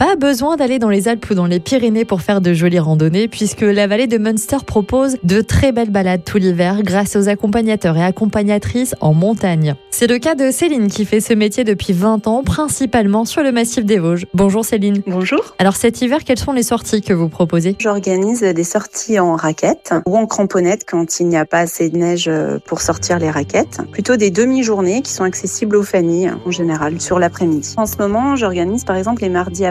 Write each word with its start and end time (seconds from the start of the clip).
Pas 0.00 0.16
besoin 0.16 0.56
d'aller 0.56 0.78
dans 0.78 0.88
les 0.88 1.08
Alpes 1.08 1.28
ou 1.28 1.34
dans 1.34 1.44
les 1.44 1.60
Pyrénées 1.60 2.06
pour 2.06 2.22
faire 2.22 2.40
de 2.40 2.54
jolies 2.54 2.78
randonnées, 2.78 3.28
puisque 3.28 3.60
la 3.60 3.86
vallée 3.86 4.06
de 4.06 4.16
Munster 4.16 4.56
propose 4.66 5.18
de 5.24 5.42
très 5.42 5.72
belles 5.72 5.90
balades 5.90 6.24
tout 6.24 6.38
l'hiver 6.38 6.82
grâce 6.82 7.16
aux 7.16 7.28
accompagnateurs 7.28 7.98
et 7.98 8.02
accompagnatrices 8.02 8.94
en 9.02 9.12
montagne. 9.12 9.74
C'est 9.90 10.06
le 10.06 10.18
cas 10.18 10.34
de 10.34 10.50
Céline 10.50 10.88
qui 10.88 11.04
fait 11.04 11.20
ce 11.20 11.34
métier 11.34 11.64
depuis 11.64 11.92
20 11.92 12.26
ans, 12.28 12.42
principalement 12.42 13.26
sur 13.26 13.42
le 13.42 13.52
massif 13.52 13.84
des 13.84 13.98
Vosges. 13.98 14.24
Bonjour 14.32 14.64
Céline. 14.64 15.02
Bonjour. 15.06 15.54
Alors 15.58 15.76
cet 15.76 16.00
hiver, 16.00 16.24
quelles 16.24 16.38
sont 16.38 16.52
les 16.52 16.62
sorties 16.62 17.02
que 17.02 17.12
vous 17.12 17.28
proposez? 17.28 17.76
J'organise 17.78 18.40
des 18.40 18.64
sorties 18.64 19.18
en 19.18 19.36
raquettes 19.36 19.92
ou 20.06 20.16
en 20.16 20.24
cramponnette 20.24 20.86
quand 20.90 21.20
il 21.20 21.28
n'y 21.28 21.36
a 21.36 21.44
pas 21.44 21.58
assez 21.58 21.90
de 21.90 21.98
neige 21.98 22.30
pour 22.64 22.80
sortir 22.80 23.18
les 23.18 23.30
raquettes. 23.30 23.82
Plutôt 23.92 24.16
des 24.16 24.30
demi-journées 24.30 25.02
qui 25.02 25.12
sont 25.12 25.24
accessibles 25.24 25.76
aux 25.76 25.82
familles 25.82 26.32
en 26.46 26.50
général 26.50 27.02
sur 27.02 27.18
l'après-midi. 27.18 27.74
En 27.76 27.84
ce 27.84 27.98
moment, 27.98 28.34
j'organise 28.34 28.84
par 28.84 28.96
exemple 28.96 29.20
les 29.20 29.28
mardis 29.28 29.66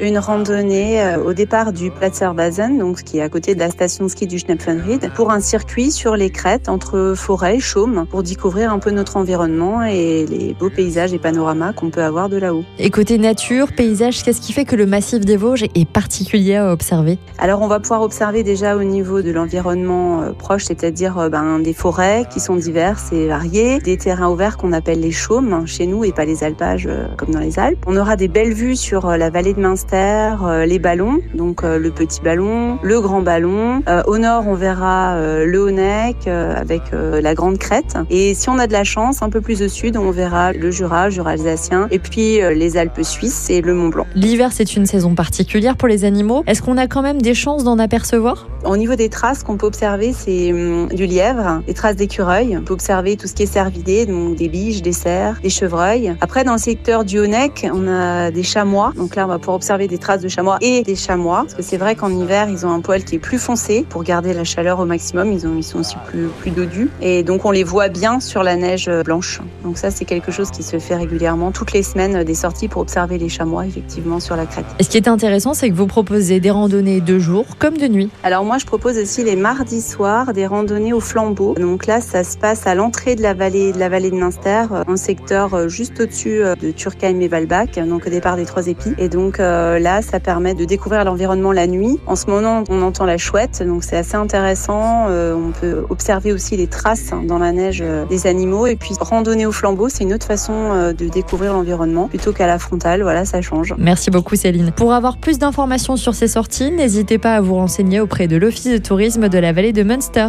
une 0.00 0.18
randonnée 0.18 1.00
euh, 1.00 1.22
au 1.22 1.32
départ 1.32 1.72
du 1.72 1.90
Platzerbasen, 1.90 2.78
donc 2.78 3.02
qui 3.02 3.18
est 3.18 3.22
à 3.22 3.28
côté 3.28 3.54
de 3.54 3.60
la 3.60 3.70
station 3.70 4.04
de 4.04 4.10
ski 4.10 4.26
du 4.26 4.38
Schnepfenried, 4.38 5.10
pour 5.14 5.30
un 5.30 5.40
circuit 5.40 5.90
sur 5.90 6.16
les 6.16 6.30
crêtes 6.30 6.68
entre 6.68 7.14
forêt 7.16 7.56
et 7.56 7.60
chaume 7.60 8.06
pour 8.10 8.22
découvrir 8.22 8.72
un 8.72 8.78
peu 8.78 8.90
notre 8.90 9.16
environnement 9.16 9.82
et 9.82 10.26
les 10.26 10.54
beaux 10.54 10.70
paysages 10.70 11.12
et 11.12 11.18
panoramas 11.18 11.72
qu'on 11.72 11.90
peut 11.90 12.02
avoir 12.02 12.28
de 12.28 12.36
là-haut. 12.36 12.64
Et 12.78 12.90
côté 12.90 13.18
nature, 13.18 13.68
paysage, 13.72 14.22
qu'est-ce 14.22 14.40
qui 14.40 14.52
fait 14.52 14.64
que 14.64 14.76
le 14.76 14.86
massif 14.86 15.20
des 15.20 15.36
Vosges 15.36 15.64
est 15.74 15.88
particulier 15.88 16.56
à 16.56 16.72
observer? 16.72 17.18
Alors 17.38 17.62
on 17.62 17.68
va 17.68 17.80
pouvoir 17.80 18.02
observer 18.02 18.42
déjà 18.42 18.76
au 18.76 18.82
niveau 18.82 19.22
de 19.22 19.30
l'environnement 19.30 20.22
euh, 20.22 20.32
proche, 20.32 20.64
c'est-à-dire 20.64 21.18
euh, 21.18 21.28
ben, 21.28 21.60
des 21.60 21.74
forêts 21.74 22.24
qui 22.32 22.40
sont 22.40 22.56
diverses 22.56 23.12
et 23.12 23.28
variées, 23.28 23.78
des 23.78 23.96
terrains 23.96 24.30
ouverts 24.30 24.56
qu'on 24.56 24.72
appelle 24.72 25.00
les 25.00 25.12
chaumes 25.12 25.66
chez 25.66 25.86
nous 25.86 26.04
et 26.04 26.12
pas 26.12 26.24
les 26.24 26.42
alpages 26.44 26.88
comme 27.16 27.30
dans 27.30 27.40
les 27.40 27.58
Alpes. 27.58 27.84
On 27.86 27.96
aura 27.96 28.16
des 28.16 28.28
belles 28.28 28.52
vues 28.52 28.76
sur 28.76 29.06
la 29.16 29.30
vallée 29.36 29.52
de 29.52 29.60
Münster, 29.60 30.34
les 30.66 30.78
ballons, 30.78 31.18
donc 31.34 31.62
le 31.62 31.90
petit 31.90 32.22
ballon, 32.22 32.78
le 32.82 33.02
grand 33.02 33.20
ballon. 33.20 33.82
Au 34.06 34.16
nord, 34.16 34.44
on 34.48 34.54
verra 34.54 35.20
le 35.44 35.58
Honeck 35.58 36.26
avec 36.26 36.80
la 36.92 37.34
grande 37.34 37.58
crête. 37.58 37.98
Et 38.08 38.32
si 38.32 38.48
on 38.48 38.58
a 38.58 38.66
de 38.66 38.72
la 38.72 38.84
chance, 38.84 39.20
un 39.20 39.28
peu 39.28 39.42
plus 39.42 39.60
au 39.60 39.68
sud, 39.68 39.98
on 39.98 40.10
verra 40.10 40.54
le 40.54 40.70
Jura, 40.70 41.10
Jura 41.10 41.32
alsacien, 41.32 41.86
et 41.90 41.98
puis 41.98 42.40
euh, 42.40 42.54
les 42.54 42.78
Alpes 42.78 43.02
suisses 43.02 43.50
et 43.50 43.60
le 43.60 43.74
Mont 43.74 43.88
Blanc. 43.88 44.06
L'hiver, 44.14 44.52
c'est 44.52 44.74
une 44.74 44.86
saison 44.86 45.14
particulière 45.14 45.76
pour 45.76 45.86
les 45.86 46.06
animaux. 46.06 46.42
Est-ce 46.46 46.62
qu'on 46.62 46.78
a 46.78 46.86
quand 46.86 47.02
même 47.02 47.20
des 47.20 47.34
chances 47.34 47.62
d'en 47.62 47.78
apercevoir? 47.78 48.48
Au 48.64 48.78
niveau 48.78 48.94
des 48.94 49.10
traces 49.10 49.42
qu'on 49.42 49.58
peut 49.58 49.66
observer, 49.66 50.14
c'est 50.14 50.50
hum, 50.50 50.88
du 50.88 51.04
lièvre, 51.04 51.62
des 51.66 51.74
traces 51.74 51.96
d'écureuil. 51.96 52.56
On 52.56 52.62
peut 52.62 52.72
observer 52.72 53.16
tout 53.16 53.26
ce 53.26 53.34
qui 53.34 53.42
est 53.42 53.52
cervidé, 53.52 54.06
donc 54.06 54.36
des 54.36 54.48
biches, 54.48 54.80
des 54.80 54.92
cerfs, 54.92 55.40
des 55.42 55.50
chevreuils. 55.50 56.14
Après, 56.22 56.42
dans 56.42 56.52
le 56.52 56.58
secteur 56.58 57.04
du 57.04 57.18
Honeck, 57.18 57.68
on 57.70 57.86
a 57.86 58.30
des 58.30 58.42
chamois. 58.42 58.92
Donc 58.96 59.14
là, 59.14 59.25
on 59.26 59.28
va 59.28 59.38
pouvoir 59.38 59.56
observer 59.56 59.88
des 59.88 59.98
traces 59.98 60.20
de 60.20 60.28
chamois 60.28 60.58
et 60.60 60.82
des 60.82 60.94
chamois. 60.94 61.42
Parce 61.42 61.54
que 61.54 61.62
c'est 61.62 61.76
vrai 61.76 61.96
qu'en 61.96 62.10
hiver, 62.10 62.48
ils 62.48 62.64
ont 62.64 62.70
un 62.70 62.80
poil 62.80 63.04
qui 63.04 63.16
est 63.16 63.18
plus 63.18 63.38
foncé 63.38 63.84
pour 63.88 64.04
garder 64.04 64.32
la 64.32 64.44
chaleur 64.44 64.78
au 64.78 64.84
maximum. 64.84 65.32
Ils, 65.32 65.46
ont, 65.46 65.56
ils 65.56 65.64
sont 65.64 65.80
aussi 65.80 65.96
plus, 66.06 66.28
plus 66.40 66.52
dodus. 66.52 66.90
Et 67.00 67.24
donc, 67.24 67.44
on 67.44 67.50
les 67.50 67.64
voit 67.64 67.88
bien 67.88 68.20
sur 68.20 68.42
la 68.42 68.56
neige 68.56 68.88
blanche. 69.04 69.40
Donc 69.64 69.78
ça, 69.78 69.90
c'est 69.90 70.04
quelque 70.04 70.30
chose 70.30 70.50
qui 70.50 70.62
se 70.62 70.78
fait 70.78 70.94
régulièrement, 70.94 71.50
toutes 71.50 71.72
les 71.72 71.82
semaines, 71.82 72.22
des 72.22 72.34
sorties 72.34 72.68
pour 72.68 72.82
observer 72.82 73.18
les 73.18 73.28
chamois, 73.28 73.66
effectivement, 73.66 74.20
sur 74.20 74.36
la 74.36 74.46
crête. 74.46 74.66
Et 74.78 74.84
ce 74.84 74.88
qui 74.88 74.96
est 74.96 75.08
intéressant, 75.08 75.54
c'est 75.54 75.68
que 75.70 75.74
vous 75.74 75.88
proposez 75.88 76.38
des 76.38 76.50
randonnées 76.50 77.00
de 77.00 77.18
jour 77.18 77.44
comme 77.58 77.76
de 77.76 77.88
nuit. 77.88 78.10
Alors 78.22 78.44
moi, 78.44 78.58
je 78.58 78.66
propose 78.66 78.96
aussi 78.96 79.24
les 79.24 79.36
mardis 79.36 79.82
soirs 79.82 80.32
des 80.32 80.46
randonnées 80.46 80.92
au 80.92 81.00
flambeau. 81.00 81.54
Donc 81.54 81.86
là, 81.86 82.00
ça 82.00 82.22
se 82.22 82.38
passe 82.38 82.66
à 82.66 82.74
l'entrée 82.74 83.16
de 83.16 83.22
la 83.22 83.34
vallée 83.34 83.72
de 83.72 83.78
la 83.78 83.88
vallée 83.88 84.10
de 84.10 84.16
Münster, 84.16 84.66
un 84.86 84.96
secteur 84.96 85.54
euh, 85.54 85.68
juste 85.68 86.00
au-dessus 86.00 86.42
euh, 86.42 86.54
de 86.54 86.70
Turkheim 86.70 87.20
et 87.20 87.28
Walbach, 87.28 87.78
donc 87.88 88.06
au 88.06 88.10
départ 88.10 88.36
des 88.36 88.44
Trois 88.44 88.66
Épis. 88.68 88.94
Et 88.98 89.05
donc 89.08 89.40
euh, 89.40 89.78
là, 89.78 90.02
ça 90.02 90.20
permet 90.20 90.54
de 90.54 90.64
découvrir 90.64 91.04
l'environnement 91.04 91.52
la 91.52 91.66
nuit. 91.66 91.98
En 92.06 92.16
ce 92.16 92.26
moment, 92.26 92.64
on 92.68 92.82
entend 92.82 93.04
la 93.04 93.18
chouette, 93.18 93.62
donc 93.66 93.84
c'est 93.84 93.96
assez 93.96 94.16
intéressant. 94.16 95.08
on 95.08 95.52
peut 95.52 95.84
observer 95.90 96.32
aussi 96.32 96.56
les 96.56 96.66
traces 96.66 97.10
dans 97.24 97.38
la 97.38 97.52
neige 97.52 97.82
des 98.08 98.26
animaux 98.26 98.66
et 98.66 98.76
puis 98.76 98.94
randonner 99.00 99.46
au 99.46 99.52
flambeau, 99.52 99.88
c'est 99.88 100.04
une 100.04 100.14
autre 100.14 100.26
façon 100.26 100.52
euh, 100.52 100.92
de 100.92 101.08
découvrir 101.08 101.52
l'environnement 101.52 102.08
plutôt 102.08 102.32
qu'à 102.32 102.46
la 102.46 102.58
frontale. 102.58 103.02
Voilà, 103.02 103.24
ça 103.24 103.42
change. 103.42 103.74
Merci 103.78 104.10
beaucoup 104.10 104.36
Céline. 104.36 104.72
Pour 104.72 104.92
avoir 104.92 105.18
plus 105.18 105.38
d'informations 105.38 105.96
sur 105.96 106.14
ces 106.14 106.28
sorties, 106.28 106.70
n'hésitez 106.70 107.18
pas 107.18 107.34
à 107.34 107.40
vous 107.40 107.54
renseigner 107.54 108.00
auprès 108.00 108.28
de 108.28 108.36
l'Office 108.36 108.66
de 108.66 108.78
tourisme 108.78 109.28
de 109.28 109.38
la 109.38 109.52
vallée 109.52 109.72
de 109.72 109.82
Munster. 109.82 110.28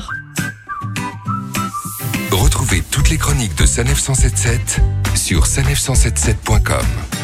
Retrouvez 2.31 2.83
toutes 2.91 3.09
les 3.09 3.17
chroniques 3.17 3.57
de 3.57 3.65
Sanef 3.65 3.99
177 3.99 4.79
sur 5.15 5.45
sanef177.com. 5.45 7.16